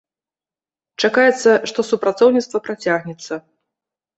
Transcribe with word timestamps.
Чакаецца, 1.03 1.51
што 1.73 1.79
супрацоўніцтва 1.91 2.57
працягнецца. 2.69 3.33